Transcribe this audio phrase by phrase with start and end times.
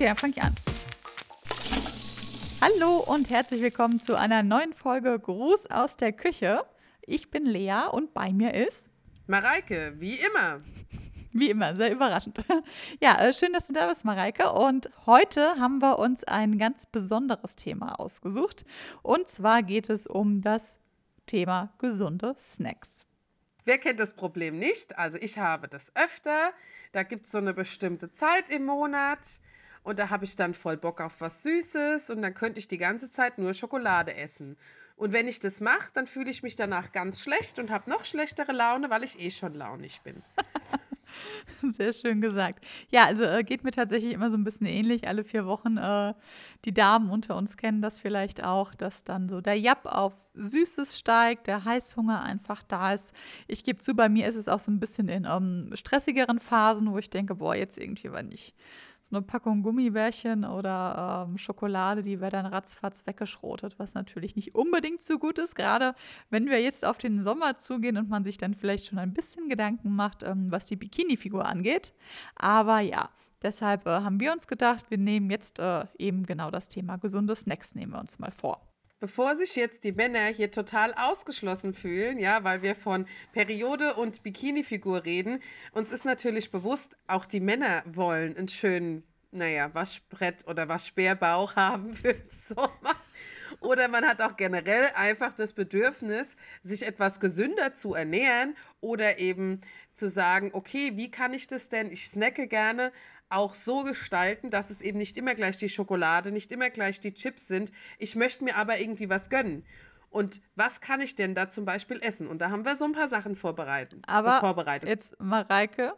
[0.00, 0.54] Okay, dann fange ich an.
[2.62, 6.64] Hallo und herzlich willkommen zu einer neuen Folge Gruß aus der Küche.
[7.02, 8.88] Ich bin Lea und bei mir ist
[9.26, 10.62] Mareike, wie immer.
[11.32, 12.38] Wie immer, sehr überraschend.
[13.02, 14.50] Ja, äh, schön, dass du da bist, Mareike.
[14.52, 18.64] Und heute haben wir uns ein ganz besonderes Thema ausgesucht.
[19.02, 20.78] Und zwar geht es um das
[21.26, 23.04] Thema gesunde Snacks.
[23.66, 24.96] Wer kennt das Problem nicht?
[24.96, 26.54] Also ich habe das öfter.
[26.92, 29.40] Da gibt es so eine bestimmte Zeit im Monat.
[29.82, 32.10] Und da habe ich dann voll Bock auf was Süßes.
[32.10, 34.56] Und dann könnte ich die ganze Zeit nur Schokolade essen.
[34.96, 38.04] Und wenn ich das mache, dann fühle ich mich danach ganz schlecht und habe noch
[38.04, 40.22] schlechtere Laune, weil ich eh schon launig bin.
[41.56, 42.64] Sehr schön gesagt.
[42.90, 45.08] Ja, also äh, geht mir tatsächlich immer so ein bisschen ähnlich.
[45.08, 46.14] Alle vier Wochen, äh,
[46.64, 50.98] die Damen unter uns kennen das vielleicht auch, dass dann so der Japp auf Süßes
[50.98, 53.14] steigt, der Heißhunger einfach da ist.
[53.48, 56.92] Ich gebe zu, bei mir ist es auch so ein bisschen in ähm, stressigeren Phasen,
[56.92, 58.54] wo ich denke, boah, jetzt irgendwie, wenn ich
[59.10, 64.54] so eine Packung Gummibärchen oder ähm, Schokolade, die wäre dann ratzfatz weggeschrotet, was natürlich nicht
[64.54, 65.94] unbedingt so gut ist, gerade
[66.30, 69.48] wenn wir jetzt auf den Sommer zugehen und man sich dann vielleicht schon ein bisschen
[69.48, 71.92] Gedanken macht, ähm, was die Bikini-Figur angeht.
[72.36, 73.10] Aber ja,
[73.42, 77.34] deshalb äh, haben wir uns gedacht, wir nehmen jetzt äh, eben genau das Thema gesunde
[77.34, 78.69] Snacks, nehmen wir uns mal vor.
[79.00, 84.22] Bevor sich jetzt die Männer hier total ausgeschlossen fühlen, ja, weil wir von Periode und
[84.22, 85.42] Bikini-Figur reden,
[85.72, 91.96] uns ist natürlich bewusst, auch die Männer wollen einen schönen, naja, Waschbrett oder Waschbärbauch haben
[91.96, 92.94] für den Sommer.
[93.60, 99.62] Oder man hat auch generell einfach das Bedürfnis, sich etwas gesünder zu ernähren oder eben
[99.94, 101.90] zu sagen, okay, wie kann ich das denn?
[101.90, 102.92] Ich snacke gerne,
[103.30, 107.14] auch so gestalten, dass es eben nicht immer gleich die Schokolade, nicht immer gleich die
[107.14, 107.72] Chips sind.
[107.98, 109.64] Ich möchte mir aber irgendwie was gönnen.
[110.10, 112.26] Und was kann ich denn da zum Beispiel essen?
[112.26, 114.04] Und da haben wir so ein paar Sachen vorbereitet.
[114.08, 114.88] Aber vorbereitet.
[114.88, 115.94] jetzt, Mareike,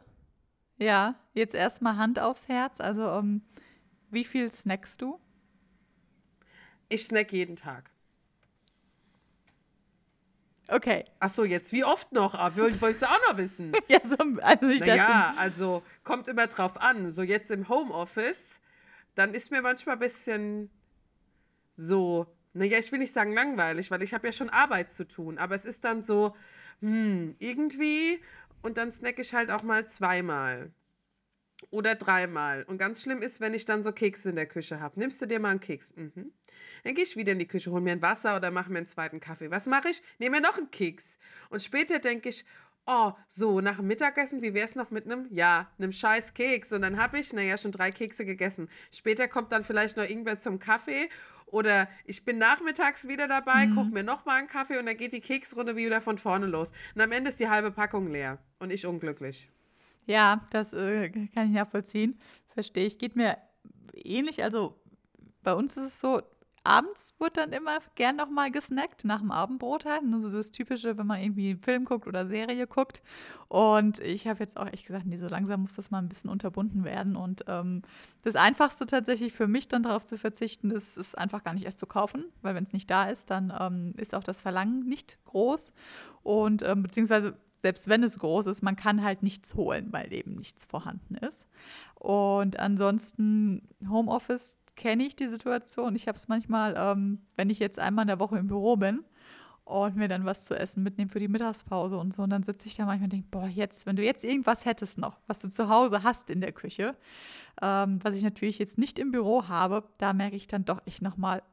[0.76, 2.80] ja, jetzt erstmal Hand aufs Herz.
[2.80, 3.42] Also, um, ähm,
[4.10, 5.18] wie viel snackst du?
[6.90, 7.91] Ich snack jeden Tag.
[10.72, 11.04] Okay.
[11.20, 12.34] Ach so, jetzt wie oft noch?
[12.34, 13.72] Ah, wolltest du auch noch wissen?
[13.88, 17.12] ja, so, also ich naja, also kommt immer drauf an.
[17.12, 18.60] So jetzt im Homeoffice,
[19.14, 20.70] dann ist mir manchmal ein bisschen
[21.76, 25.36] so, naja, ich will nicht sagen langweilig, weil ich habe ja schon Arbeit zu tun.
[25.36, 26.34] Aber es ist dann so,
[26.80, 28.22] hm, irgendwie
[28.62, 30.72] und dann snack ich halt auch mal zweimal.
[31.70, 32.64] Oder dreimal.
[32.64, 34.98] Und ganz schlimm ist, wenn ich dann so Kekse in der Küche habe.
[34.98, 35.94] Nimmst du dir mal einen Keks?
[35.96, 36.32] Mhm.
[36.84, 38.86] Dann gehe ich wieder in die Küche, hol mir ein Wasser oder mache mir einen
[38.86, 39.50] zweiten Kaffee.
[39.50, 40.02] Was mache ich?
[40.18, 41.18] Nehme mir noch einen Keks.
[41.48, 42.44] Und später denke ich,
[42.86, 46.72] oh, so, nach dem Mittagessen, wie wäre es noch mit einem, ja, einem scheiß Keks?
[46.72, 48.68] Und dann habe ich, naja, schon drei Kekse gegessen.
[48.90, 51.08] Später kommt dann vielleicht noch irgendwas zum Kaffee
[51.46, 53.74] oder ich bin nachmittags wieder dabei, mhm.
[53.74, 56.72] koche mir nochmal einen Kaffee und dann geht die Keksrunde wieder von vorne los.
[56.94, 59.48] Und am Ende ist die halbe Packung leer und ich unglücklich.
[60.06, 62.18] Ja, das äh, kann ich nachvollziehen.
[62.48, 62.98] Verstehe ich.
[62.98, 63.38] Geht mir
[63.94, 64.42] ähnlich.
[64.42, 64.76] Also
[65.42, 66.22] bei uns ist es so,
[66.64, 70.04] abends wird dann immer gern nochmal gesnackt, nach dem Abendbrot halt.
[70.04, 73.02] Nur so das Typische, wenn man irgendwie einen Film guckt oder Serie guckt.
[73.48, 76.30] Und ich habe jetzt auch echt gesagt, nee, so langsam muss das mal ein bisschen
[76.30, 77.16] unterbunden werden.
[77.16, 77.82] Und ähm,
[78.22, 81.78] das Einfachste tatsächlich für mich dann darauf zu verzichten, ist, ist einfach gar nicht erst
[81.80, 82.24] zu kaufen.
[82.42, 85.72] Weil wenn es nicht da ist, dann ähm, ist auch das Verlangen nicht groß.
[86.22, 90.34] Und ähm, beziehungsweise selbst wenn es groß ist, man kann halt nichts holen, weil eben
[90.34, 91.46] nichts vorhanden ist.
[91.94, 95.94] Und ansonsten Homeoffice kenne ich die Situation.
[95.94, 99.04] Ich habe es manchmal, ähm, wenn ich jetzt einmal in der Woche im Büro bin
[99.64, 102.22] und mir dann was zu essen mitnehme für die Mittagspause und so.
[102.22, 104.98] Und dann sitze ich da manchmal und denke, boah, jetzt, wenn du jetzt irgendwas hättest
[104.98, 106.96] noch, was du zu Hause hast in der Küche,
[107.60, 111.00] ähm, was ich natürlich jetzt nicht im Büro habe, da merke ich dann doch echt
[111.00, 111.44] nochmal,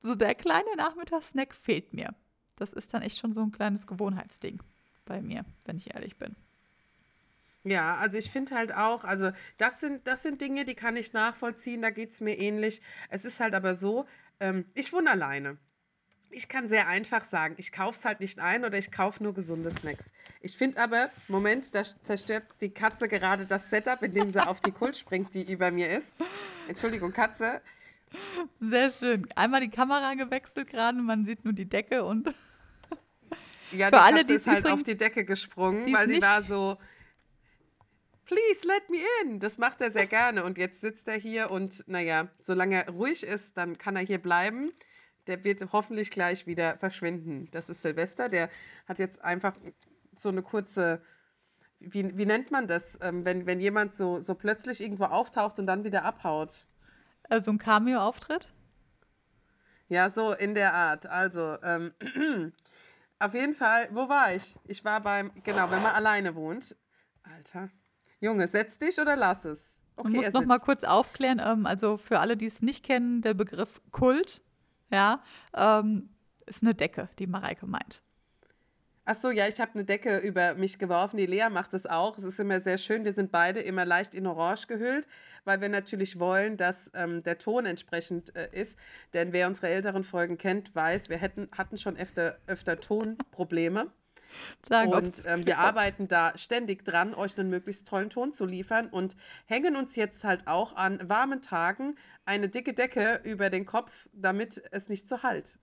[0.00, 2.14] so der kleine Nachmittagssnack fehlt mir.
[2.54, 4.62] Das ist dann echt schon so ein kleines Gewohnheitsding
[5.04, 6.36] bei mir, wenn ich ehrlich bin.
[7.64, 11.12] Ja, also ich finde halt auch, also das sind, das sind Dinge, die kann ich
[11.12, 12.82] nachvollziehen, da geht es mir ähnlich.
[13.08, 14.06] Es ist halt aber so,
[14.40, 15.58] ähm, ich wohne alleine.
[16.30, 19.34] Ich kann sehr einfach sagen, ich kaufe es halt nicht ein oder ich kaufe nur
[19.34, 20.10] gesunde Snacks.
[20.40, 24.72] Ich finde aber, Moment, da zerstört die Katze gerade das Setup, indem sie auf die
[24.72, 26.14] Kult springt, die über mir ist.
[26.68, 27.60] Entschuldigung, Katze.
[28.60, 29.28] Sehr schön.
[29.36, 32.34] Einmal die Kamera gewechselt gerade, man sieht nur die Decke und
[33.72, 36.78] ja, Für die alle, Katze ist halt auf die Decke gesprungen, weil sie war so,
[38.24, 39.40] please let me in.
[39.40, 40.44] Das macht er sehr gerne.
[40.44, 44.18] Und jetzt sitzt er hier und, naja, solange er ruhig ist, dann kann er hier
[44.18, 44.72] bleiben.
[45.26, 47.48] Der wird hoffentlich gleich wieder verschwinden.
[47.52, 48.28] Das ist Silvester.
[48.28, 48.48] Der
[48.88, 49.54] hat jetzt einfach
[50.16, 51.02] so eine kurze,
[51.78, 55.66] wie, wie nennt man das, ähm, wenn, wenn jemand so, so plötzlich irgendwo auftaucht und
[55.66, 56.66] dann wieder abhaut?
[57.28, 58.48] Also ein Cameo-Auftritt?
[59.88, 61.06] Ja, so in der Art.
[61.06, 61.92] Also, ähm,
[63.22, 64.58] Auf jeden Fall, wo war ich?
[64.66, 66.74] Ich war beim, genau, wenn man alleine wohnt.
[67.22, 67.70] Alter.
[68.18, 69.78] Junge, setz dich oder lass es?
[69.96, 72.84] Man Okay, muss er noch mal kurz aufklären, ähm, also für alle, die es nicht
[72.84, 74.42] kennen, der Begriff Kult,
[74.90, 75.22] ja,
[75.54, 76.08] ähm,
[76.46, 78.02] ist eine Decke, die Mareike meint.
[79.04, 81.16] Ach so, ja, ich habe eine Decke über mich geworfen.
[81.16, 82.16] Die Lea macht das auch.
[82.16, 83.04] Es ist immer sehr schön.
[83.04, 85.08] Wir sind beide immer leicht in Orange gehüllt,
[85.44, 88.78] weil wir natürlich wollen, dass ähm, der Ton entsprechend äh, ist.
[89.12, 93.90] Denn wer unsere älteren Folgen kennt, weiß, wir hätten, hatten schon öfter, öfter Tonprobleme.
[94.66, 98.88] Sagen, Und ähm, wir arbeiten da ständig dran, euch einen möglichst tollen Ton zu liefern
[98.88, 99.16] und
[99.46, 104.62] hängen uns jetzt halt auch an warmen Tagen eine dicke Decke über den Kopf, damit
[104.70, 105.58] es nicht so halt.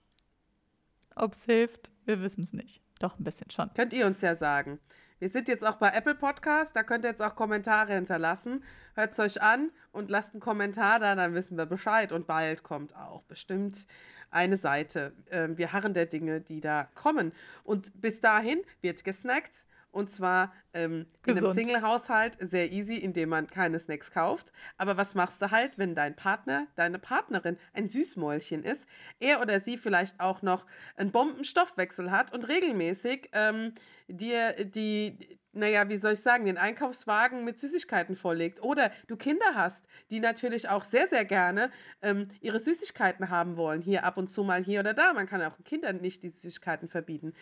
[1.15, 2.81] ob's hilft, wir wissen es nicht.
[2.99, 3.73] Doch, ein bisschen schon.
[3.73, 4.79] Könnt ihr uns ja sagen.
[5.19, 8.63] Wir sind jetzt auch bei Apple Podcast, da könnt ihr jetzt auch Kommentare hinterlassen.
[8.95, 12.11] Hört es euch an und lasst einen Kommentar da, dann wissen wir Bescheid.
[12.11, 13.85] Und bald kommt auch bestimmt
[14.31, 15.13] eine Seite.
[15.31, 17.33] Ähm, wir harren der Dinge, die da kommen.
[17.63, 19.65] Und bis dahin wird gesnackt.
[19.91, 21.53] Und zwar ähm, in einem.
[21.53, 24.51] Single-Haushalt sehr easy, indem man keine Snacks kauft.
[24.77, 28.87] Aber was machst du halt, wenn dein Partner, deine Partnerin ein Süßmäulchen ist,
[29.19, 30.65] er oder sie vielleicht auch noch
[30.95, 33.73] einen Bombenstoffwechsel hat und regelmäßig ähm,
[34.07, 35.17] dir die,
[35.53, 38.61] naja, wie soll ich sagen, den Einkaufswagen mit Süßigkeiten vorlegt.
[38.61, 41.71] Oder du Kinder hast, die natürlich auch sehr, sehr gerne
[42.01, 43.81] ähm, ihre Süßigkeiten haben wollen.
[43.81, 45.13] Hier ab und zu mal hier oder da.
[45.13, 47.33] Man kann auch Kindern nicht die Süßigkeiten verbieten.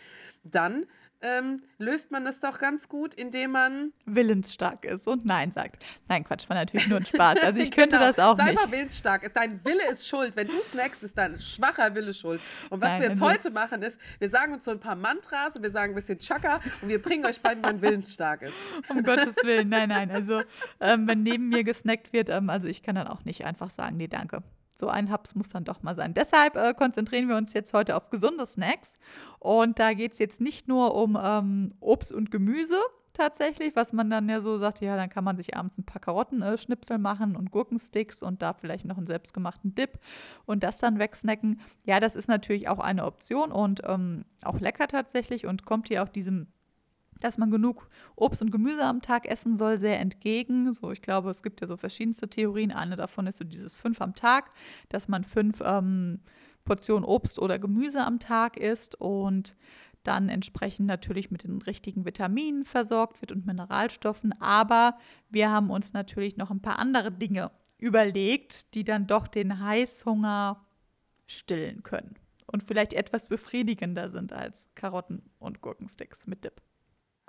[0.44, 0.86] Dann
[1.20, 3.92] ähm, löst man es doch ganz gut, indem man.
[4.06, 5.84] Willensstark ist und Nein sagt.
[6.08, 7.40] Nein, Quatsch, war natürlich nur ein Spaß.
[7.40, 8.54] Also ich könnte Genau, das auch sei nicht.
[8.64, 9.32] mal willensstark.
[9.34, 10.36] Dein Wille ist schuld.
[10.36, 12.40] Wenn du snackst, ist dein schwacher Wille schuld.
[12.70, 15.56] Und was Nein, wir jetzt heute machen, ist, wir sagen uns so ein paar Mantras
[15.56, 18.54] und wir sagen ein bisschen Chaka und wir bringen euch bei, wie man willensstark ist.
[18.88, 20.10] Um Gottes Willen, nein, nein.
[20.10, 20.42] Also,
[20.80, 23.96] ähm, wenn neben mir gesnackt wird, ähm, also ich kann dann auch nicht einfach sagen,
[23.96, 24.42] nee, danke.
[24.78, 26.14] So ein Haps muss dann doch mal sein.
[26.14, 28.98] Deshalb äh, konzentrieren wir uns jetzt heute auf gesunde Snacks.
[29.40, 32.76] Und da geht es jetzt nicht nur um ähm, Obst und Gemüse
[33.12, 36.00] tatsächlich, was man dann ja so sagt, ja, dann kann man sich abends ein paar
[36.00, 39.98] Karottenschnipsel machen und Gurkensticks und da vielleicht noch einen selbstgemachten Dip
[40.46, 41.60] und das dann wegsnacken.
[41.84, 46.04] Ja, das ist natürlich auch eine Option und ähm, auch lecker tatsächlich und kommt hier
[46.04, 46.46] auch diesem
[47.24, 50.72] dass man genug Obst und Gemüse am Tag essen soll, sehr entgegen.
[50.72, 52.72] So, ich glaube, es gibt ja so verschiedenste Theorien.
[52.72, 54.50] Eine davon ist so dieses fünf am Tag,
[54.88, 56.20] dass man fünf ähm,
[56.64, 59.56] Portionen Obst oder Gemüse am Tag isst und
[60.02, 64.40] dann entsprechend natürlich mit den richtigen Vitaminen versorgt wird und Mineralstoffen.
[64.40, 64.94] Aber
[65.28, 70.64] wir haben uns natürlich noch ein paar andere Dinge überlegt, die dann doch den Heißhunger
[71.26, 72.16] stillen können
[72.50, 76.60] und vielleicht etwas befriedigender sind als Karotten und Gurkensticks mit Dip.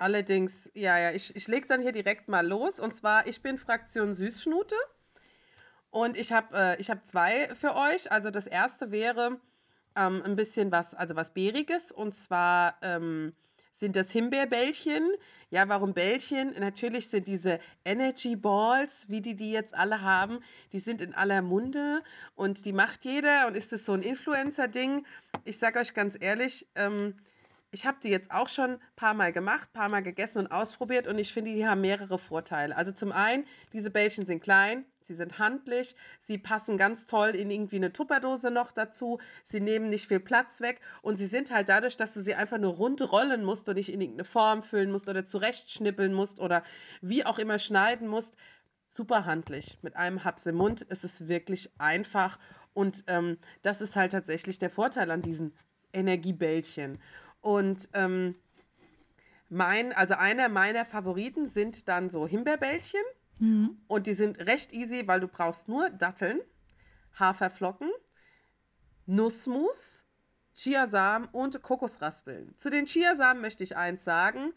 [0.00, 2.80] Allerdings, ja, ja, ich, ich lege dann hier direkt mal los.
[2.80, 4.74] Und zwar, ich bin Fraktion Süßschnute.
[5.90, 8.10] Und ich habe äh, hab zwei für euch.
[8.10, 9.38] Also das erste wäre
[9.94, 11.92] ähm, ein bisschen was, also was Beeriges.
[11.92, 13.34] Und zwar ähm,
[13.74, 15.06] sind das Himbeerbällchen.
[15.50, 16.58] Ja, warum Bällchen?
[16.58, 20.38] Natürlich sind diese Energy Balls, wie die die jetzt alle haben,
[20.72, 22.02] die sind in aller Munde
[22.36, 23.48] und die macht jeder.
[23.48, 25.04] Und ist das so ein Influencer-Ding?
[25.44, 27.16] Ich sage euch ganz ehrlich, ähm,
[27.72, 31.06] ich habe die jetzt auch schon ein paar Mal gemacht, paar Mal gegessen und ausprobiert
[31.06, 32.76] und ich finde, die haben mehrere Vorteile.
[32.76, 37.50] Also zum einen, diese Bällchen sind klein, sie sind handlich, sie passen ganz toll in
[37.50, 41.68] irgendwie eine Tupperdose noch dazu, sie nehmen nicht viel Platz weg und sie sind halt
[41.68, 44.90] dadurch, dass du sie einfach nur rund rollen musst und nicht in irgendeine Form füllen
[44.90, 46.62] musst oder zurechtschnippeln musst oder
[47.00, 48.36] wie auch immer schneiden musst,
[48.86, 49.78] super handlich.
[49.82, 52.38] Mit einem Haps im Mund ist es wirklich einfach
[52.72, 55.54] und ähm, das ist halt tatsächlich der Vorteil an diesen
[55.92, 56.98] Energiebällchen.
[57.40, 58.34] Und ähm,
[59.48, 63.00] mein, also einer meiner Favoriten sind dann so Himbeerbällchen.
[63.38, 63.78] Mhm.
[63.88, 66.40] Und die sind recht easy, weil du brauchst nur Datteln,
[67.18, 67.90] Haferflocken,
[69.06, 70.04] Nussmus,
[70.54, 72.56] Chiasamen und Kokosraspeln.
[72.56, 74.52] Zu den Chiasamen möchte ich eins sagen.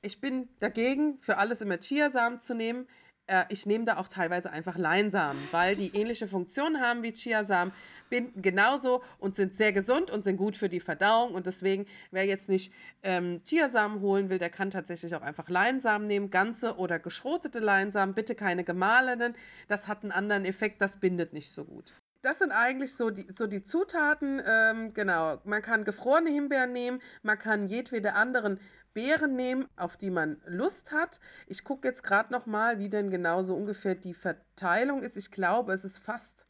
[0.00, 2.86] Ich bin dagegen, für alles immer Chiasamen zu nehmen.
[3.30, 7.72] Äh, ich nehme da auch teilweise einfach Leinsamen, weil die ähnliche Funktionen haben wie Chiasamen,
[8.10, 11.32] binden genauso und sind sehr gesund und sind gut für die Verdauung.
[11.32, 12.72] Und deswegen, wer jetzt nicht
[13.04, 18.16] ähm, Chiasamen holen will, der kann tatsächlich auch einfach Leinsamen nehmen, ganze oder geschrotete Leinsamen,
[18.16, 19.34] bitte keine gemahlenen.
[19.68, 21.94] Das hat einen anderen Effekt, das bindet nicht so gut.
[22.22, 24.42] Das sind eigentlich so die, so die Zutaten.
[24.44, 28.60] Ähm, genau, man kann gefrorene Himbeeren nehmen, man kann jedwede anderen
[28.92, 31.20] Beeren nehmen, auf die man Lust hat.
[31.46, 35.16] Ich gucke jetzt gerade noch mal, wie denn genau so ungefähr die Verteilung ist.
[35.16, 36.46] Ich glaube, es ist fast,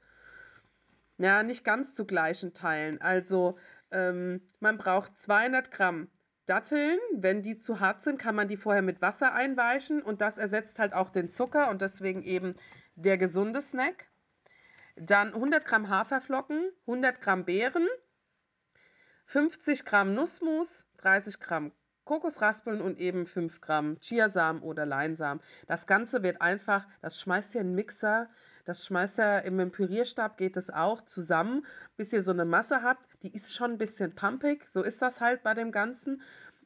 [1.18, 3.00] ja, nicht ganz zu gleichen Teilen.
[3.00, 3.58] Also
[3.90, 6.08] ähm, man braucht 200 Gramm
[6.46, 6.98] Datteln.
[7.14, 10.80] Wenn die zu hart sind, kann man die vorher mit Wasser einweichen und das ersetzt
[10.80, 12.56] halt auch den Zucker und deswegen eben
[12.96, 14.09] der gesunde Snack.
[15.02, 17.88] Dann 100 Gramm Haferflocken, 100 Gramm Beeren,
[19.24, 21.72] 50 Gramm Nussmus, 30 Gramm
[22.04, 25.42] Kokosraspeln und eben 5 Gramm Chiasamen oder Leinsamen.
[25.66, 28.28] Das Ganze wird einfach, das schmeißt ihr in den Mixer,
[28.66, 31.64] das schmeißt ihr im Pürierstab, geht es auch zusammen,
[31.96, 33.06] bis ihr so eine Masse habt.
[33.22, 36.20] Die ist schon ein bisschen pumpig, so ist das halt bei dem Ganzen.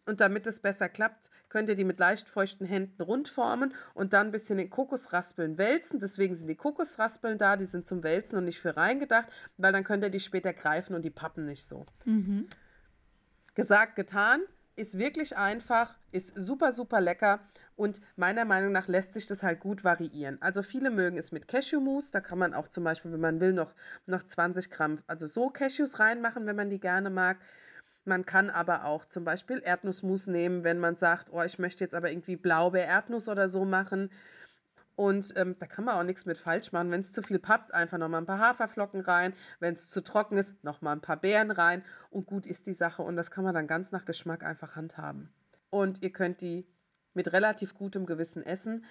[0.06, 4.26] Und damit es besser klappt, könnt ihr die mit leicht feuchten Händen rundformen und dann
[4.26, 6.00] ein bisschen in Kokosraspeln wälzen.
[6.00, 9.84] Deswegen sind die Kokosraspeln da, die sind zum Wälzen und nicht für reingedacht, weil dann
[9.84, 11.86] könnt ihr die später greifen und die pappen nicht so.
[12.06, 12.48] Mhm.
[13.54, 14.40] Gesagt, getan.
[14.74, 17.38] Ist wirklich einfach, ist super, super lecker
[17.76, 20.42] und meiner Meinung nach lässt sich das halt gut variieren.
[20.42, 23.52] Also viele mögen es mit Cashewmus, da kann man auch zum Beispiel, wenn man will,
[23.52, 23.74] noch,
[24.06, 27.36] noch 20 Gramm, also so Cashews reinmachen, wenn man die gerne mag.
[28.04, 31.94] Man kann aber auch zum Beispiel Erdnussmus nehmen, wenn man sagt, oh, ich möchte jetzt
[31.94, 34.10] aber irgendwie Blaubeer-Erdnuss oder so machen.
[34.96, 36.90] Und ähm, da kann man auch nichts mit falsch machen.
[36.90, 39.32] Wenn es zu viel pappt, einfach nochmal ein paar Haferflocken rein.
[39.58, 41.82] Wenn es zu trocken ist, nochmal ein paar Beeren rein.
[42.10, 43.02] Und gut ist die Sache.
[43.02, 45.32] Und das kann man dann ganz nach Geschmack einfach handhaben.
[45.70, 46.66] Und ihr könnt die
[47.14, 48.84] mit relativ gutem Gewissen essen.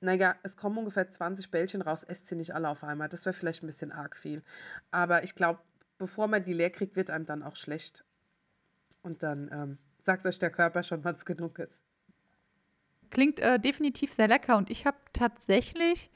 [0.00, 2.04] Naja, es kommen ungefähr 20 Bällchen raus.
[2.04, 3.08] Esst sie nicht alle auf einmal.
[3.08, 4.42] Das wäre vielleicht ein bisschen arg viel.
[4.90, 5.60] Aber ich glaube,
[5.98, 8.04] bevor man die leer kriegt, wird einem dann auch schlecht.
[9.02, 11.84] Und dann ähm, sagt euch der Körper schon, wann es genug ist.
[13.10, 16.10] Klingt äh, definitiv sehr lecker und ich habe tatsächlich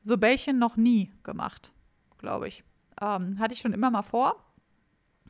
[0.00, 1.72] so Bällchen noch nie gemacht,
[2.18, 2.64] glaube ich.
[3.00, 4.51] Ähm, hatte ich schon immer mal vor.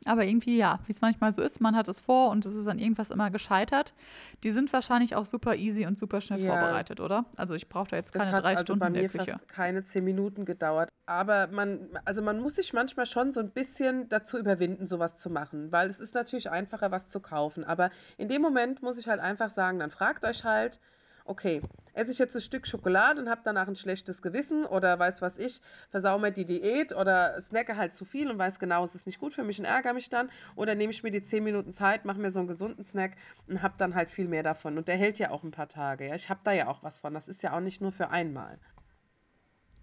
[0.04, 2.66] Aber irgendwie, ja, wie es manchmal so ist, man hat es vor und es ist
[2.66, 3.94] an irgendwas immer gescheitert.
[4.42, 6.52] Die sind wahrscheinlich auch super easy und super schnell ja.
[6.52, 7.24] vorbereitet, oder?
[7.36, 9.10] Also ich brauche da jetzt keine das hat drei also Stunden bei in mir der
[9.10, 9.32] Küche.
[9.32, 10.88] fast keine zehn Minuten gedauert.
[11.06, 15.30] Aber man, also man muss sich manchmal schon so ein bisschen dazu überwinden, sowas zu
[15.30, 15.70] machen.
[15.70, 17.64] Weil es ist natürlich einfacher, was zu kaufen.
[17.64, 20.80] Aber in dem Moment muss ich halt einfach sagen, dann fragt euch halt,
[21.24, 21.62] okay,
[21.94, 25.38] esse ich jetzt ein Stück Schokolade und habe danach ein schlechtes Gewissen oder weiß was
[25.38, 25.60] ich,
[25.90, 29.18] versau mir die Diät oder snacke halt zu viel und weiß genau, es ist nicht
[29.18, 30.30] gut für mich und ärgere mich dann.
[30.56, 33.62] Oder nehme ich mir die 10 Minuten Zeit, mache mir so einen gesunden Snack und
[33.62, 34.78] habe dann halt viel mehr davon.
[34.78, 36.08] Und der hält ja auch ein paar Tage.
[36.08, 36.14] Ja?
[36.14, 37.14] Ich habe da ja auch was von.
[37.14, 38.58] Das ist ja auch nicht nur für einmal.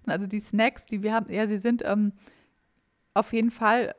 [0.07, 2.13] Also die Snacks, die wir haben, ja, sie sind ähm,
[3.13, 3.95] auf jeden Fall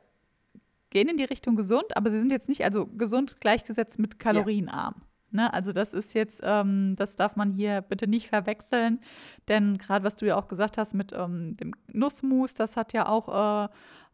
[0.89, 4.95] gehen in die Richtung gesund, aber sie sind jetzt nicht, also gesund gleichgesetzt mit kalorienarm.
[4.97, 5.10] Ja.
[5.33, 5.53] Ne?
[5.53, 8.99] Also das ist jetzt, ähm, das darf man hier bitte nicht verwechseln,
[9.47, 13.07] denn gerade was du ja auch gesagt hast mit ähm, dem Nussmus, das hat ja
[13.07, 13.69] auch äh,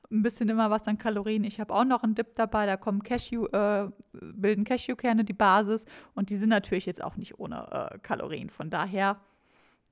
[0.09, 1.43] ein bisschen immer was an Kalorien.
[1.43, 5.85] Ich habe auch noch einen Dip dabei, da kommen Cashew, äh, bilden Cashewkerne die Basis
[6.15, 8.49] und die sind natürlich jetzt auch nicht ohne äh, Kalorien.
[8.49, 9.17] Von daher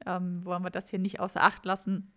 [0.05, 2.12] ähm, wollen wir das hier nicht außer Acht lassen.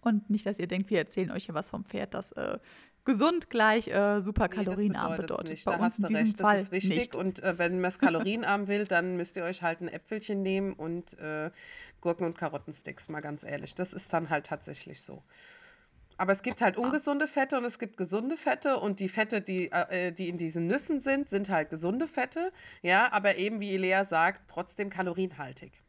[0.00, 2.58] Und nicht, dass ihr denkt, wir erzählen euch hier was vom Pferd, das äh,
[3.04, 5.48] gesund gleich äh, super kalorienarm nee, bedeutet.
[5.48, 5.64] Nicht.
[5.64, 6.98] Bei da hast du recht, Fall das ist wichtig.
[6.98, 7.16] Nicht.
[7.16, 10.72] Und äh, wenn man es kalorienarm will, dann müsst ihr euch halt ein Äpfelchen nehmen
[10.72, 11.50] und äh,
[12.00, 13.74] Gurken- und Karottensticks, mal ganz ehrlich.
[13.74, 15.22] Das ist dann halt tatsächlich so.
[16.16, 19.70] Aber es gibt halt ungesunde Fette und es gibt gesunde Fette und die Fette, die,
[19.72, 22.52] äh, die in diesen Nüssen sind, sind halt gesunde Fette.
[22.82, 25.82] Ja, aber eben, wie Elea sagt, trotzdem kalorienhaltig.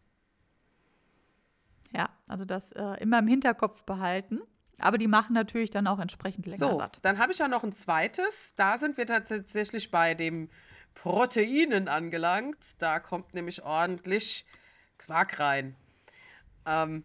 [1.91, 4.41] Ja, also das äh, immer im Hinterkopf behalten.
[4.79, 6.99] Aber die machen natürlich dann auch entsprechend länger so, satt.
[7.01, 8.53] Dann habe ich ja noch ein zweites.
[8.55, 10.49] Da sind wir tatsächlich bei dem
[10.93, 12.75] Proteinen angelangt.
[12.79, 14.45] Da kommt nämlich ordentlich
[14.97, 15.75] Quark rein.
[16.65, 17.03] Ähm,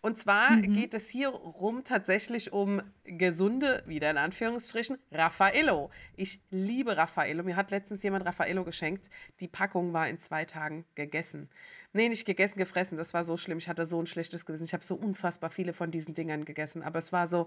[0.00, 0.74] und zwar mhm.
[0.74, 5.90] geht es hier rum tatsächlich um gesunde, wieder in Anführungsstrichen, Raffaello.
[6.14, 7.42] Ich liebe Raffaello.
[7.42, 9.10] Mir hat letztens jemand Raffaello geschenkt.
[9.40, 11.48] Die Packung war in zwei Tagen gegessen.
[11.92, 12.98] Nee, nicht gegessen, gefressen.
[12.98, 13.58] Das war so schlimm.
[13.58, 14.64] Ich hatte so ein schlechtes Gewissen.
[14.64, 16.82] Ich habe so unfassbar viele von diesen Dingern gegessen.
[16.82, 17.46] Aber es war so,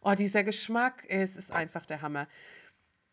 [0.00, 2.26] oh, dieser Geschmack, es ist einfach der Hammer.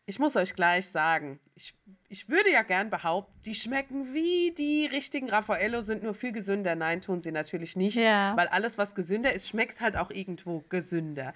[0.06, 1.74] Ich muss euch gleich sagen, ich,
[2.08, 6.74] ich würde ja gern behaupten, die schmecken wie die richtigen Raffaello, sind nur viel gesünder.
[6.74, 8.36] Nein, tun sie natürlich nicht, ja.
[8.36, 11.34] weil alles, was gesünder ist, schmeckt halt auch irgendwo gesünder.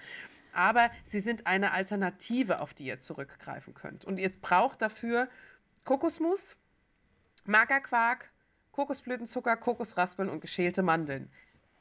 [0.53, 4.05] Aber sie sind eine Alternative, auf die ihr zurückgreifen könnt.
[4.05, 5.29] Und ihr braucht dafür
[5.85, 6.57] Kokosmus,
[7.45, 8.31] Magerquark,
[8.75, 11.31] Kokosblütenzucker, Kokosraspeln und geschälte Mandeln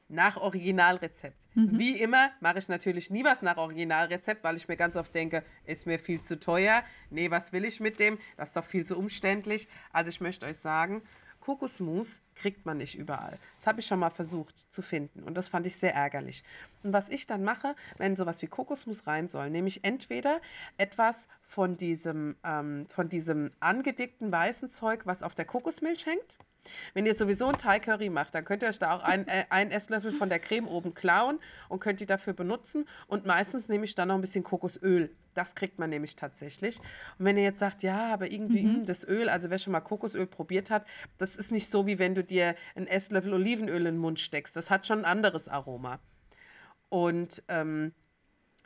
[0.09, 1.47] nach Originalrezept.
[1.55, 1.79] Mhm.
[1.79, 5.43] Wie immer mache ich natürlich nie was nach Originalrezept, weil ich mir ganz oft denke,
[5.65, 6.83] ist mir viel zu teuer.
[7.09, 8.19] Nee, was will ich mit dem?
[8.37, 9.67] Das ist doch viel zu umständlich.
[9.91, 11.01] Also ich möchte euch sagen,
[11.39, 13.39] Kokosmus kriegt man nicht überall.
[13.57, 16.43] Das habe ich schon mal versucht zu finden und das fand ich sehr ärgerlich.
[16.83, 20.39] Und was ich dann mache, wenn sowas wie Kokosmus rein soll, nehme ich entweder
[20.77, 26.37] etwas von diesem, ähm, von diesem angedickten weißen Zeug, was auf der Kokosmilch hängt.
[26.93, 29.45] Wenn ihr sowieso ein Thai Curry macht, dann könnt ihr euch da auch ein, äh,
[29.49, 31.39] einen Esslöffel von der Creme oben klauen
[31.69, 32.87] und könnt die dafür benutzen.
[33.07, 35.09] Und meistens nehme ich dann noch ein bisschen Kokosöl.
[35.33, 36.79] Das kriegt man nämlich tatsächlich.
[37.17, 38.79] Und wenn ihr jetzt sagt, ja, aber irgendwie mhm.
[38.79, 40.85] mh, das Öl, also wer schon mal Kokosöl probiert hat,
[41.17, 44.55] das ist nicht so, wie wenn du dir einen Esslöffel Olivenöl in den Mund steckst.
[44.55, 45.99] Das hat schon ein anderes Aroma.
[46.89, 47.93] Und ähm,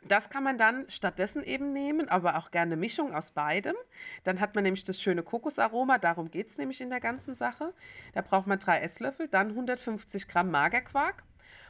[0.06, 3.74] Das kann man dann stattdessen eben nehmen, aber auch gerne Mischung aus beidem.
[4.22, 7.74] Dann hat man nämlich das schöne Kokosaroma, darum geht es nämlich in der ganzen Sache.
[8.14, 11.24] Da braucht man drei Esslöffel, dann 150 Gramm Magerquark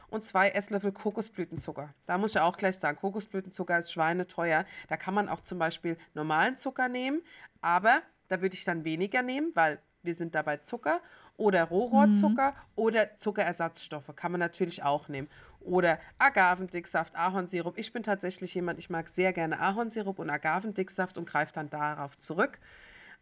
[0.09, 1.93] und zwei Esslöffel Kokosblütenzucker.
[2.05, 4.65] Da muss ich auch gleich sagen, Kokosblütenzucker ist schweineteuer.
[4.87, 7.21] Da kann man auch zum Beispiel normalen Zucker nehmen,
[7.61, 11.01] aber da würde ich dann weniger nehmen, weil wir sind dabei Zucker
[11.35, 12.57] oder Rohrohrzucker mhm.
[12.75, 15.29] oder Zuckerersatzstoffe kann man natürlich auch nehmen.
[15.59, 17.77] Oder Agavendicksaft, Ahornsirup.
[17.77, 22.17] Ich bin tatsächlich jemand, ich mag sehr gerne Ahornsirup und Agavendicksaft und greife dann darauf
[22.17, 22.59] zurück.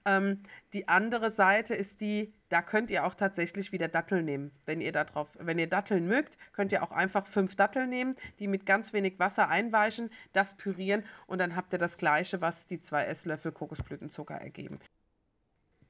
[0.05, 0.41] Ähm,
[0.71, 4.51] die andere Seite ist die, da könnt ihr auch tatsächlich wieder Datteln nehmen.
[4.65, 8.15] Wenn ihr, da drauf, wenn ihr Datteln mögt, könnt ihr auch einfach fünf Datteln nehmen,
[8.39, 12.65] die mit ganz wenig Wasser einweichen, das pürieren und dann habt ihr das gleiche, was
[12.67, 14.79] die zwei Esslöffel Kokosblütenzucker ergeben.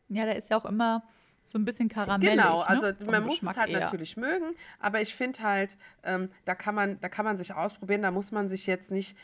[0.10, 1.04] Ja, da ist ja auch immer
[1.48, 2.36] so ein bisschen karamellig.
[2.36, 2.68] Genau, ne?
[2.68, 3.80] also man muss es halt eher.
[3.80, 8.02] natürlich mögen, aber ich finde halt, ähm, da, kann man, da kann man sich ausprobieren,
[8.02, 9.18] da muss man sich jetzt nicht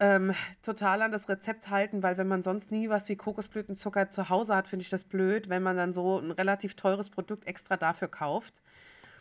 [0.00, 4.30] ähm, total an das Rezept halten, weil wenn man sonst nie was wie Kokosblütenzucker zu
[4.30, 7.76] Hause hat, finde ich das blöd, wenn man dann so ein relativ teures Produkt extra
[7.76, 8.62] dafür kauft.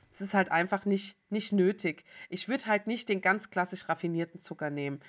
[0.10, 2.06] Es ist halt einfach nicht, nicht nötig.
[2.30, 5.02] Ich würde halt nicht den ganz klassisch raffinierten Zucker nehmen.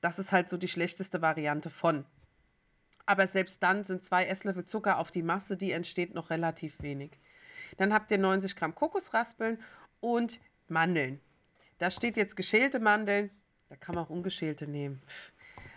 [0.00, 2.04] Das ist halt so die schlechteste Variante von.
[3.10, 7.10] Aber selbst dann sind zwei Esslöffel Zucker auf die Masse, die entsteht, noch relativ wenig.
[7.76, 9.58] Dann habt ihr 90 Gramm Kokosraspeln
[9.98, 11.20] und Mandeln.
[11.78, 13.30] Da steht jetzt geschälte Mandeln.
[13.68, 15.02] Da kann man auch ungeschälte nehmen.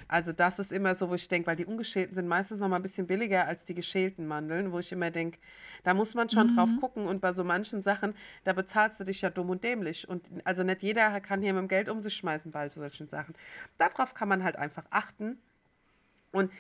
[0.07, 2.75] Also das ist immer so, wo ich denke, weil die ungeschälten sind meistens noch mal
[2.75, 5.39] ein bisschen billiger als die geschälten Mandeln, wo ich immer denke,
[5.83, 6.55] da muss man schon mhm.
[6.55, 8.13] drauf gucken und bei so manchen Sachen,
[8.43, 11.61] da bezahlst du dich ja dumm und dämlich und also nicht jeder kann hier mit
[11.61, 13.33] dem Geld um sich schmeißen bei solchen Sachen.
[13.79, 15.39] Darauf kann man halt einfach achten
[16.31, 16.51] und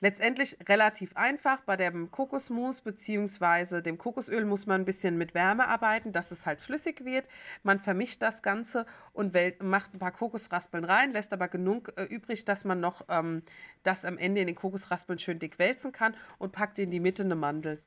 [0.00, 1.60] Letztendlich relativ einfach.
[1.62, 3.80] Bei dem Kokosmus bzw.
[3.80, 7.26] dem Kokosöl muss man ein bisschen mit Wärme arbeiten, dass es halt flüssig wird.
[7.64, 12.44] Man vermischt das Ganze und macht ein paar Kokosraspeln rein, lässt aber genug äh, übrig,
[12.44, 13.42] dass man noch ähm,
[13.82, 17.24] das am Ende in den Kokosraspeln schön dick wälzen kann und packt in die Mitte
[17.24, 17.82] eine Mandel.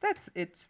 [0.00, 0.68] That's it.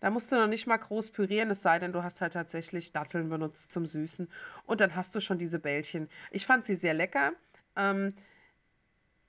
[0.00, 2.92] Da musst du noch nicht mal groß pürieren, es sei denn, du hast halt tatsächlich
[2.92, 4.28] Datteln benutzt zum Süßen.
[4.66, 6.08] Und dann hast du schon diese Bällchen.
[6.30, 7.32] Ich fand sie sehr lecker.
[7.76, 8.14] Ähm,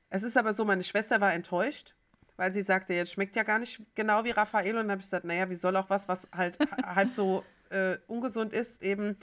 [0.09, 1.95] es ist aber so, meine Schwester war enttäuscht,
[2.37, 4.75] weil sie sagte, jetzt schmeckt ja gar nicht genau wie Raphael.
[4.75, 7.97] Und dann habe ich gesagt, naja, wie soll auch was, was halt halb so äh,
[8.07, 9.17] ungesund ist, eben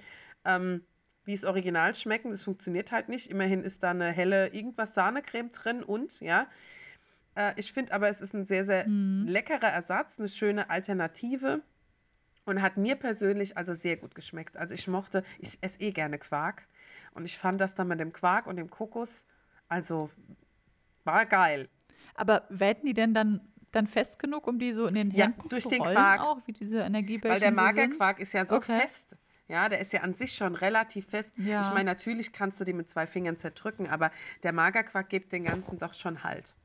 [0.44, 0.84] ähm,
[1.24, 2.30] wie es original schmecken.
[2.30, 3.30] Das funktioniert halt nicht.
[3.30, 6.48] Immerhin ist da eine helle irgendwas Sahnecreme drin und, ja.
[7.34, 9.26] Äh, ich finde aber, es ist ein sehr, sehr mhm.
[9.26, 11.62] leckerer Ersatz, eine schöne Alternative
[12.44, 14.56] und hat mir persönlich also sehr gut geschmeckt.
[14.56, 16.66] Also ich mochte, ich esse eh gerne Quark
[17.12, 19.26] und ich fand das dann mit dem Quark und dem Kokos,
[19.68, 20.10] also
[21.04, 21.68] war geil.
[22.14, 23.40] Aber werden die denn dann,
[23.72, 26.20] dann fest genug, um die so in den Händen ja, durch zu den Quark.
[26.20, 28.80] auch, wie diese Energiebällchen Weil der Magerquark ist ja so okay.
[28.80, 29.16] fest.
[29.46, 31.34] Ja, der ist ja an sich schon relativ fest.
[31.36, 31.60] Ja.
[31.60, 34.10] Ich meine, natürlich kannst du die mit zwei Fingern zerdrücken, aber
[34.42, 36.56] der Magerquark gibt den Ganzen doch schon Halt.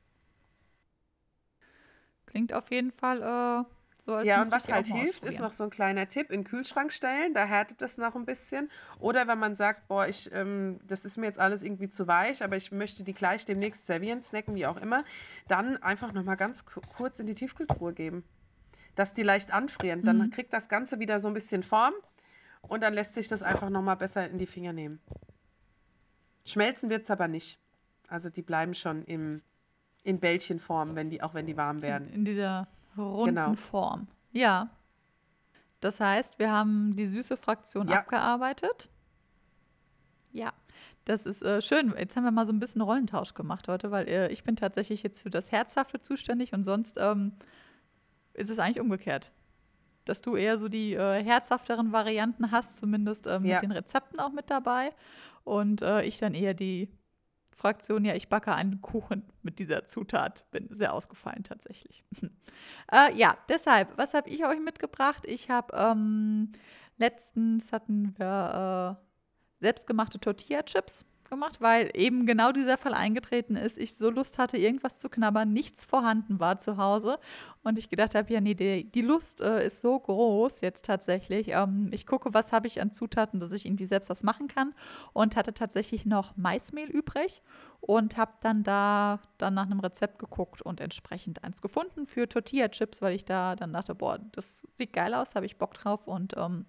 [2.26, 3.64] Klingt auf jeden Fall äh,
[4.10, 6.92] so, ja, und was halt hilft, ist noch so ein kleiner Tipp, in den Kühlschrank
[6.92, 8.68] stellen, da härtet das noch ein bisschen.
[8.98, 12.42] Oder wenn man sagt, boah, ich, ähm, das ist mir jetzt alles irgendwie zu weich,
[12.42, 15.04] aber ich möchte die gleich demnächst servieren, snacken, wie auch immer,
[15.46, 18.24] dann einfach nochmal ganz kurz in die Tiefkühltruhe geben.
[18.96, 20.02] Dass die leicht anfrieren.
[20.02, 20.30] Dann mhm.
[20.30, 21.94] kriegt das Ganze wieder so ein bisschen Form
[22.62, 25.00] und dann lässt sich das einfach nochmal besser in die Finger nehmen.
[26.44, 27.60] Schmelzen wird es aber nicht.
[28.08, 29.42] Also die bleiben schon im,
[30.02, 32.08] in Bällchenform, wenn die, auch wenn die warm werden.
[32.08, 33.54] In, in dieser runden genau.
[33.54, 34.08] Form.
[34.32, 34.70] Ja.
[35.80, 38.00] Das heißt, wir haben die süße Fraktion ja.
[38.00, 38.88] abgearbeitet.
[40.32, 40.52] Ja,
[41.04, 41.94] das ist äh, schön.
[41.98, 45.02] Jetzt haben wir mal so ein bisschen Rollentausch gemacht heute, weil äh, ich bin tatsächlich
[45.02, 47.32] jetzt für das Herzhafte zuständig und sonst ähm,
[48.34, 49.32] ist es eigentlich umgekehrt.
[50.04, 53.60] Dass du eher so die äh, herzhafteren Varianten hast, zumindest äh, mit ja.
[53.60, 54.92] den Rezepten auch mit dabei.
[55.44, 56.88] Und äh, ich dann eher die
[57.60, 60.50] Fraktion, ja, ich backe einen Kuchen mit dieser Zutat.
[60.50, 62.02] Bin sehr ausgefallen tatsächlich.
[62.92, 65.26] äh, ja, deshalb, was habe ich euch mitgebracht?
[65.26, 66.52] Ich habe ähm,
[66.96, 73.78] letztens hatten wir äh, selbstgemachte Tortilla-Chips gemacht, weil eben genau dieser Fall eingetreten ist.
[73.78, 77.18] Ich so Lust hatte, irgendwas zu knabbern, nichts vorhanden war zu Hause.
[77.62, 81.48] Und ich gedacht habe, ja, nee, die, die Lust äh, ist so groß jetzt tatsächlich.
[81.48, 84.74] Ähm, ich gucke, was habe ich an Zutaten, dass ich irgendwie selbst was machen kann.
[85.12, 87.42] Und hatte tatsächlich noch Maismehl übrig
[87.80, 93.00] und habe dann da dann nach einem Rezept geguckt und entsprechend eins gefunden für Tortilla-Chips,
[93.00, 96.34] weil ich da dann dachte, boah, das sieht geil aus, habe ich Bock drauf und
[96.36, 96.66] ähm,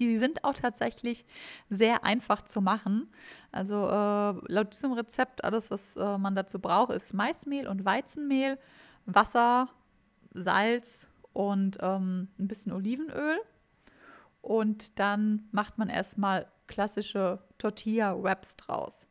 [0.00, 1.24] die sind auch tatsächlich
[1.70, 3.08] sehr einfach zu machen.
[3.52, 8.58] Also äh, laut diesem Rezept, alles, was äh, man dazu braucht, ist Maismehl und Weizenmehl,
[9.06, 9.68] Wasser,
[10.32, 13.38] Salz und ähm, ein bisschen Olivenöl.
[14.42, 19.06] Und dann macht man erstmal klassische Tortilla-Wraps draus.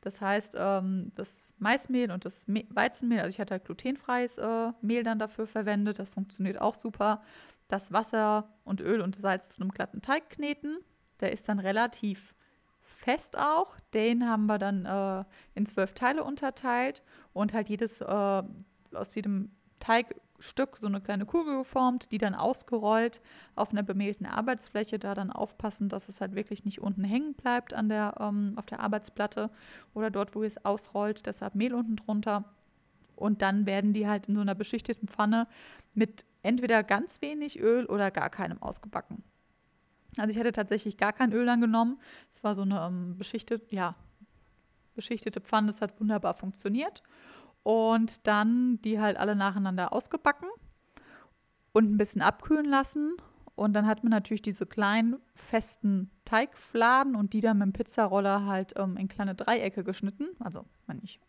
[0.00, 4.72] Das heißt, ähm, das Maismehl und das Me Weizenmehl, also ich hatte halt glutenfreies äh,
[4.80, 7.22] Mehl dann dafür verwendet, das funktioniert auch super.
[7.68, 10.78] Das Wasser und Öl und Salz zu einem glatten Teig kneten.
[11.20, 12.34] Der ist dann relativ
[12.80, 13.78] fest auch.
[13.94, 18.42] Den haben wir dann äh, in zwölf Teile unterteilt und halt jedes äh,
[18.92, 19.50] aus jedem
[20.40, 23.20] Teigstück so eine kleine Kugel geformt, die dann ausgerollt
[23.54, 27.74] auf einer bemehlten Arbeitsfläche, da dann aufpassen, dass es halt wirklich nicht unten hängen bleibt
[27.74, 29.50] an der, ähm, auf der Arbeitsplatte
[29.94, 32.44] oder dort, wo es ausrollt, deshalb Mehl unten drunter.
[33.16, 35.46] Und dann werden die halt in so einer beschichteten Pfanne
[35.94, 39.22] mit entweder ganz wenig Öl oder gar keinem ausgebacken.
[40.16, 42.00] Also ich hätte tatsächlich gar kein Öl dann genommen.
[42.32, 43.94] Es war so eine ähm, beschichtet, ja,
[44.94, 47.02] beschichtete Pfanne, das hat wunderbar funktioniert.
[47.62, 50.48] Und dann die halt alle nacheinander ausgebacken
[51.72, 53.16] und ein bisschen abkühlen lassen.
[53.54, 58.46] Und dann hat man natürlich diese kleinen festen Teigfladen und die dann mit dem Pizzaroller
[58.46, 60.28] halt ähm, in kleine Dreiecke geschnitten.
[60.38, 61.20] Also, wenn ich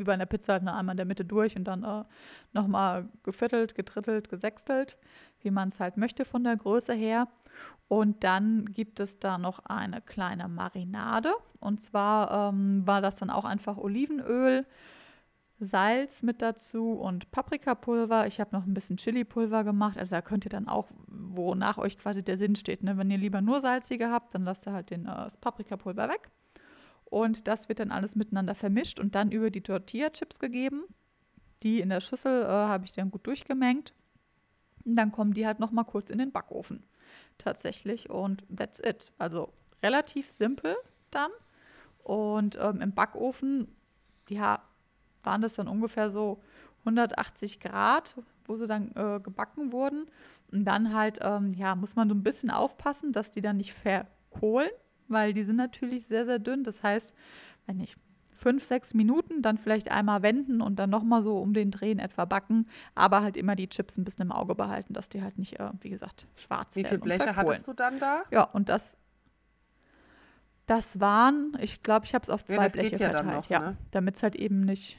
[0.00, 2.04] wie bei einer Pizza halt nur einmal in der Mitte durch und dann äh,
[2.52, 4.96] nochmal geviertelt, getrittelt, gesechstelt,
[5.40, 7.28] wie man es halt möchte von der Größe her.
[7.88, 11.32] Und dann gibt es da noch eine kleine Marinade.
[11.58, 14.64] Und zwar ähm, war das dann auch einfach Olivenöl,
[15.60, 18.26] Salz mit dazu und Paprikapulver.
[18.26, 19.98] Ich habe noch ein bisschen Chilipulver gemacht.
[19.98, 22.82] Also da könnt ihr dann auch, wonach euch quasi der Sinn steht.
[22.82, 22.96] Ne?
[22.96, 26.30] Wenn ihr lieber nur salzige habt, dann lasst ihr halt den, äh, das Paprikapulver weg.
[27.04, 30.84] Und das wird dann alles miteinander vermischt und dann über die Tortilla-Chips gegeben.
[31.62, 33.92] Die in der Schüssel äh, habe ich dann gut durchgemengt.
[34.86, 36.82] Und dann kommen die halt noch mal kurz in den Backofen.
[37.36, 38.08] Tatsächlich.
[38.08, 39.12] Und that's it.
[39.18, 40.74] Also relativ simpel
[41.10, 41.30] dann.
[42.02, 43.68] Und ähm, im Backofen,
[44.30, 44.62] ja,
[45.22, 46.40] waren das dann ungefähr so
[46.80, 50.06] 180 Grad, wo sie dann äh, gebacken wurden.
[50.52, 53.72] Und dann halt, ähm, ja, muss man so ein bisschen aufpassen, dass die dann nicht
[53.72, 54.70] verkohlen,
[55.08, 56.64] weil die sind natürlich sehr, sehr dünn.
[56.64, 57.14] Das heißt,
[57.66, 57.96] wenn ich
[58.40, 62.24] fünf, sechs Minuten, dann vielleicht einmal wenden und dann nochmal so um den Drehen etwa
[62.24, 65.60] backen, aber halt immer die Chips ein bisschen im Auge behalten, dass die halt nicht,
[65.60, 68.22] äh, wie gesagt, schwarz Wie viele Bleche hattest du dann da?
[68.30, 68.96] Ja, und das,
[70.66, 73.76] das waren, ich glaube, ich habe es auf zwei ja, Bleche ja verteilt, ja, ne?
[73.90, 74.98] damit es halt eben nicht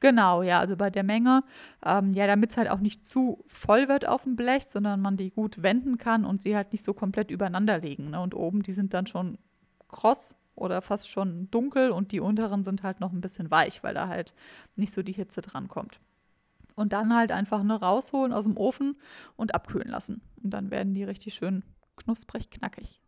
[0.00, 1.42] Genau, ja, also bei der Menge,
[1.84, 5.16] ähm, ja, damit es halt auch nicht zu voll wird auf dem Blech, sondern man
[5.16, 8.10] die gut wenden kann und sie halt nicht so komplett übereinander liegen.
[8.10, 8.20] Ne?
[8.20, 9.38] Und oben, die sind dann schon
[9.88, 13.94] kross oder fast schon dunkel und die unteren sind halt noch ein bisschen weich, weil
[13.94, 14.34] da halt
[14.76, 15.98] nicht so die Hitze dran kommt.
[16.76, 18.96] Und dann halt einfach nur rausholen aus dem Ofen
[19.36, 20.22] und abkühlen lassen.
[20.42, 21.64] Und dann werden die richtig schön
[21.96, 23.00] knusprig, knackig.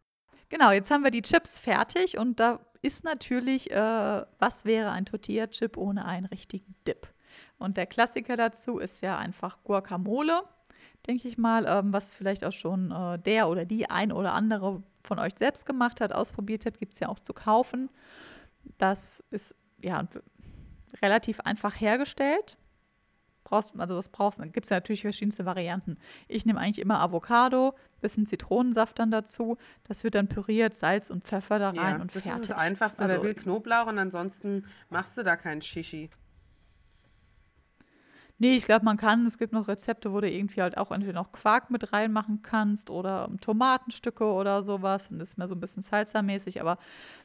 [0.50, 5.06] Genau, jetzt haben wir die Chips fertig und da ist natürlich, äh, was wäre ein
[5.06, 7.06] Tortilla-Chip ohne einen richtigen Dip?
[7.58, 10.42] Und der Klassiker dazu ist ja einfach Guacamole,
[11.06, 14.82] denke ich mal, ähm, was vielleicht auch schon äh, der oder die ein oder andere
[15.04, 17.88] von euch selbst gemacht hat, ausprobiert hat, gibt es ja auch zu kaufen.
[18.76, 20.08] Das ist ja
[21.00, 22.56] relativ einfach hergestellt
[23.44, 24.48] brauchst, also was brauchst du?
[24.48, 25.98] Gibt es ja natürlich verschiedenste Varianten.
[26.28, 29.58] Ich nehme eigentlich immer Avocado, bisschen Zitronensaft dann dazu.
[29.84, 32.30] Das wird dann püriert, Salz und Pfeffer da rein ja, und das fertig.
[32.32, 33.02] Das ist das Einfachste.
[33.02, 36.10] Also, Wer will Knoblauch und ansonsten machst du da keinen Shishi.
[38.42, 39.26] Nee, ich glaube, man kann.
[39.26, 42.88] Es gibt noch Rezepte, wo du irgendwie halt auch entweder noch Quark mit reinmachen kannst
[42.88, 45.08] oder Tomatenstücke oder sowas.
[45.10, 46.62] Das ist mehr so ein bisschen Salsa-mäßig.
[46.62, 46.78] Aber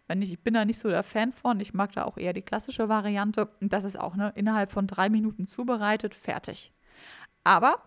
[0.08, 1.62] wenn ich, ich bin da nicht so der Fan von.
[1.62, 3.48] Ich mag da auch eher die klassische Variante.
[3.62, 6.74] Und das ist auch ne, innerhalb von drei Minuten zubereitet, fertig.
[7.46, 7.80] Aber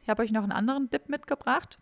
[0.00, 1.78] ich habe euch noch einen anderen Dip mitgebracht,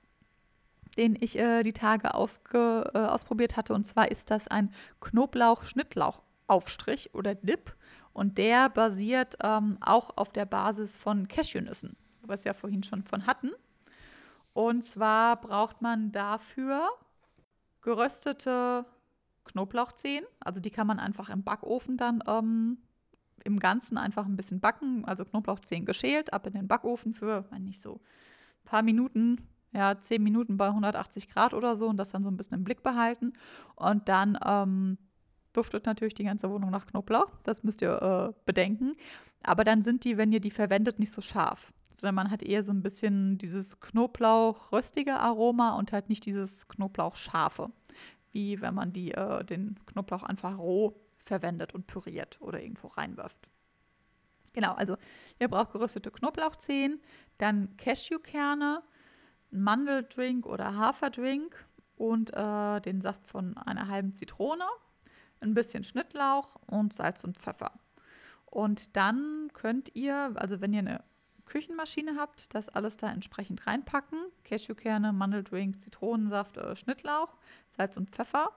[0.96, 3.72] den ich äh, die Tage ausge, äh, ausprobiert hatte.
[3.72, 7.76] Und zwar ist das ein Knoblauch-Schnittlauch-Aufstrich oder Dip.
[8.12, 13.02] Und der basiert ähm, auch auf der Basis von Cashewnüssen, was wir ja vorhin schon
[13.02, 13.52] von hatten.
[14.52, 16.88] Und zwar braucht man dafür
[17.82, 18.84] geröstete
[19.44, 20.24] Knoblauchzehen.
[20.40, 22.78] Also die kann man einfach im Backofen dann ähm,
[23.44, 25.04] im Ganzen einfach ein bisschen backen.
[25.04, 29.38] Also Knoblauchzehen geschält, ab in den Backofen für, wenn nicht so, ein paar Minuten,
[29.72, 32.64] ja, zehn Minuten bei 180 Grad oder so und das dann so ein bisschen im
[32.64, 33.32] Blick behalten.
[33.76, 34.98] Und dann ähm,
[35.52, 37.30] duftet natürlich die ganze Wohnung nach Knoblauch.
[37.44, 38.96] Das müsst ihr äh, bedenken.
[39.42, 41.72] Aber dann sind die, wenn ihr die verwendet, nicht so scharf.
[41.90, 47.70] Sondern man hat eher so ein bisschen dieses Knoblauch-röstige Aroma und halt nicht dieses Knoblauch-scharfe.
[48.30, 53.48] Wie wenn man die, äh, den Knoblauch einfach roh verwendet und püriert oder irgendwo reinwirft.
[54.52, 54.96] Genau, also
[55.38, 57.00] ihr braucht geröstete Knoblauchzehen,
[57.36, 58.82] dann Cashewkerne,
[59.50, 61.54] Mandeldrink oder Haferdrink
[61.96, 64.64] und äh, den Saft von einer halben Zitrone
[65.40, 67.72] ein bisschen Schnittlauch und Salz und Pfeffer.
[68.46, 71.04] Und dann könnt ihr, also wenn ihr eine
[71.48, 74.18] Küchenmaschine habt, das alles da entsprechend reinpacken.
[74.44, 77.36] Cashewkerne, Mandeldrink, Zitronensaft, äh, Schnittlauch,
[77.68, 78.50] Salz und Pfeffer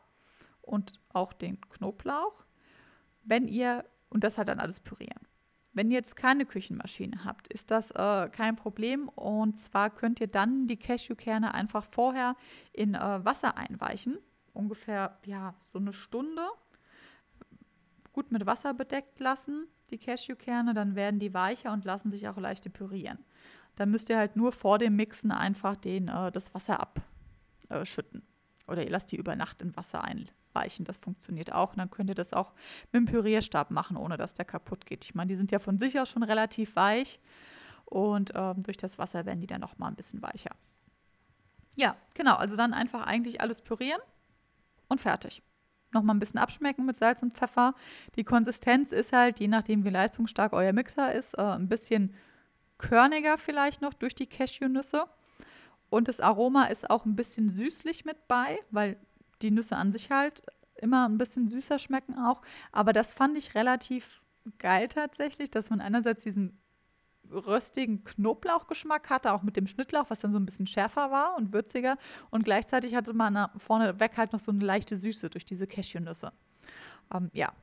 [0.61, 2.45] und auch den Knoblauch.
[3.23, 5.27] Wenn ihr, und das halt dann alles pürieren.
[5.73, 9.07] Wenn ihr jetzt keine Küchenmaschine habt, ist das äh, kein Problem.
[9.07, 12.35] Und zwar könnt ihr dann die Cashewkerne einfach vorher
[12.73, 14.17] in äh, Wasser einweichen.
[14.53, 16.45] Ungefähr ja, so eine Stunde.
[18.13, 20.73] Gut mit Wasser bedeckt lassen, die Cashewkerne.
[20.73, 23.19] Dann werden die weicher und lassen sich auch leichter pürieren.
[23.75, 26.87] Dann müsst ihr halt nur vor dem Mixen einfach den, äh, das Wasser
[27.69, 28.23] abschütten.
[28.67, 30.85] Oder ihr lasst die über Nacht in Wasser ein, weichen.
[30.85, 31.71] Das funktioniert auch.
[31.71, 32.53] Und dann könnt ihr das auch
[32.91, 35.05] mit dem Pürierstab machen, ohne dass der kaputt geht.
[35.05, 37.19] Ich meine, die sind ja von sich aus schon relativ weich
[37.85, 40.51] und ähm, durch das Wasser werden die dann noch mal ein bisschen weicher.
[41.75, 42.35] Ja, genau.
[42.35, 44.01] Also dann einfach eigentlich alles pürieren
[44.87, 45.41] und fertig.
[45.93, 47.75] Noch mal ein bisschen abschmecken mit Salz und Pfeffer.
[48.15, 52.13] Die Konsistenz ist halt, je nachdem wie leistungsstark euer Mixer ist, äh, ein bisschen
[52.77, 55.05] körniger vielleicht noch durch die Cashewnüsse.
[55.89, 58.97] Und das Aroma ist auch ein bisschen süßlich mit bei, weil
[59.41, 60.43] die Nüsse an sich halt
[60.75, 62.41] immer ein bisschen süßer schmecken auch.
[62.71, 64.21] Aber das fand ich relativ
[64.57, 66.60] geil tatsächlich, dass man einerseits diesen
[67.31, 71.53] röstigen Knoblauchgeschmack hatte, auch mit dem Schnittlauch, was dann so ein bisschen schärfer war und
[71.53, 71.97] würziger.
[72.29, 76.31] Und gleichzeitig hatte man vorne weg halt noch so eine leichte Süße durch diese Cashewnüsse.
[77.13, 77.53] Ähm, ja,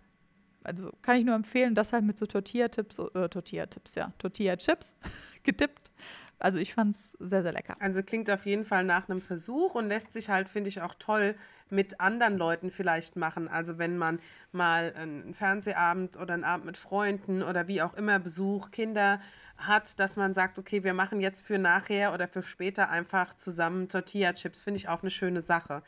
[0.64, 4.96] also kann ich nur empfehlen, das halt mit so Tortilla-Tipps, äh, Tortilla-Tipps, ja, Tortilla-Chips
[5.42, 5.90] gedippt.
[6.38, 7.76] Also ich fand es sehr, sehr lecker.
[7.80, 10.94] Also klingt auf jeden Fall nach einem Versuch und lässt sich halt, finde ich, auch
[10.98, 11.34] toll
[11.70, 13.48] mit anderen Leuten vielleicht machen.
[13.48, 14.20] Also wenn man
[14.52, 19.20] mal einen Fernsehabend oder einen Abend mit Freunden oder wie auch immer Besuch, Kinder
[19.56, 23.88] hat, dass man sagt, okay, wir machen jetzt für nachher oder für später einfach zusammen
[23.88, 24.62] Tortilla-Chips.
[24.62, 25.82] Finde ich auch eine schöne Sache.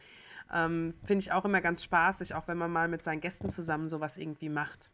[0.52, 3.88] Ähm, finde ich auch immer ganz spaßig, auch wenn man mal mit seinen Gästen zusammen
[3.88, 4.90] sowas irgendwie macht.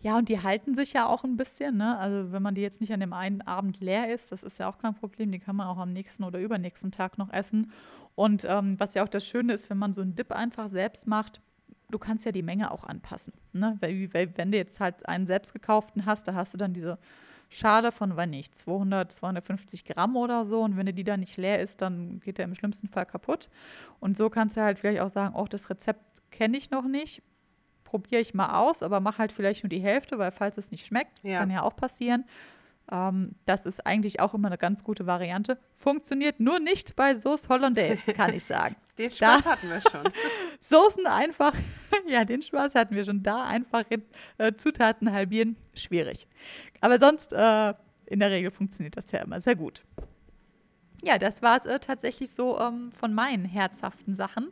[0.00, 1.98] Ja, und die halten sich ja auch ein bisschen, ne?
[1.98, 4.68] Also wenn man die jetzt nicht an dem einen Abend leer isst, das ist ja
[4.68, 7.72] auch kein Problem, die kann man auch am nächsten oder übernächsten Tag noch essen.
[8.14, 11.06] Und ähm, was ja auch das Schöne ist, wenn man so einen Dip einfach selbst
[11.06, 11.40] macht,
[11.90, 13.32] du kannst ja die Menge auch anpassen.
[13.52, 13.76] Ne?
[13.80, 16.98] Weil, weil, wenn du jetzt halt einen selbst gekauften hast, da hast du dann diese
[17.48, 20.62] Schale von, wenn nicht, 200, 250 Gramm oder so.
[20.62, 23.48] Und wenn du die dann nicht leer ist, dann geht der im schlimmsten Fall kaputt.
[24.00, 27.22] Und so kannst du halt vielleicht auch sagen, oh, das Rezept kenne ich noch nicht
[27.84, 30.86] probiere ich mal aus, aber mach halt vielleicht nur die Hälfte, weil falls es nicht
[30.86, 31.38] schmeckt, ja.
[31.38, 32.24] kann ja auch passieren.
[32.90, 35.58] Ähm, das ist eigentlich auch immer eine ganz gute Variante.
[35.74, 38.76] Funktioniert nur nicht bei Sauce Hollandaise, kann ich sagen.
[38.98, 40.12] den Spaß da, hatten wir schon.
[40.60, 41.54] Soßen einfach,
[42.06, 43.22] ja, den Spaß hatten wir schon.
[43.22, 44.02] Da einfach in,
[44.38, 46.26] äh, Zutaten halbieren, schwierig.
[46.80, 47.74] Aber sonst, äh,
[48.06, 49.82] in der Regel funktioniert das ja immer sehr gut.
[51.02, 54.50] Ja, das war es äh, tatsächlich so ähm, von meinen herzhaften Sachen.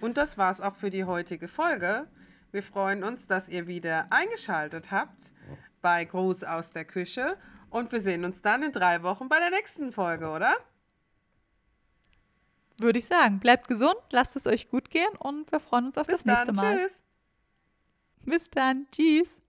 [0.00, 2.06] Und das war es auch für die heutige Folge.
[2.50, 5.32] Wir freuen uns, dass ihr wieder eingeschaltet habt
[5.82, 7.36] bei Gruß aus der Küche.
[7.70, 10.56] Und wir sehen uns dann in drei Wochen bei der nächsten Folge, oder?
[12.78, 13.40] Würde ich sagen.
[13.40, 16.52] Bleibt gesund, lasst es euch gut gehen und wir freuen uns auf Bis das nächste
[16.52, 16.56] dann.
[16.56, 16.76] Mal.
[16.78, 17.02] Tschüss.
[18.24, 18.86] Bis dann.
[18.92, 19.40] Tschüss.